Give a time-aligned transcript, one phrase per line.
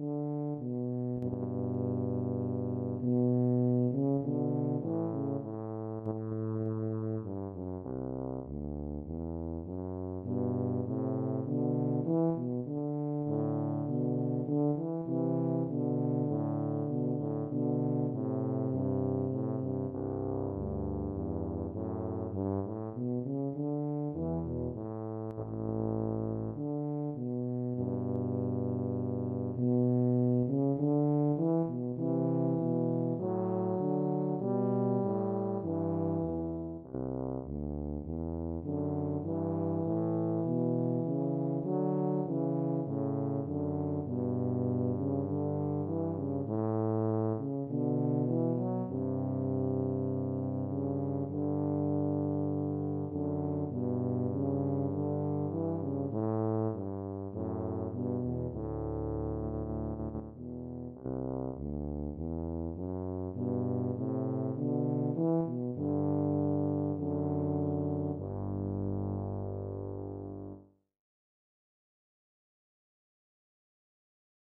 [0.00, 0.29] Mm.